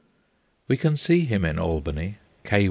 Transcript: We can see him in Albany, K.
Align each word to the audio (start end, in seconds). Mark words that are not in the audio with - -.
We 0.67 0.77
can 0.77 0.97
see 0.97 1.25
him 1.25 1.45
in 1.45 1.59
Albany, 1.59 2.17
K. 2.43 2.59